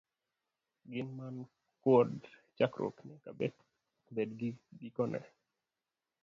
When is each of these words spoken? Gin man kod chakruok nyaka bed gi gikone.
Gin 0.91 1.09
man 1.17 1.35
kod 1.83 2.13
chakruok 2.57 2.95
nyaka 3.07 3.29
bed 4.15 4.27
gi 4.39 4.49
gikone. 4.79 5.19